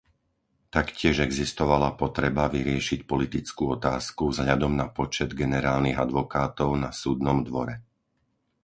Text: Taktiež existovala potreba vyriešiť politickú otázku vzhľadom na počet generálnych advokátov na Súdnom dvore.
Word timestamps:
Taktiež 0.77 1.15
existovala 1.27 1.89
potreba 2.01 2.43
vyriešiť 2.55 2.99
politickú 3.11 3.63
otázku 3.77 4.23
vzhľadom 4.33 4.71
na 4.81 4.87
počet 4.97 5.29
generálnych 5.43 6.01
advokátov 6.05 6.69
na 6.83 6.89
Súdnom 7.01 7.37
dvore. 7.47 7.75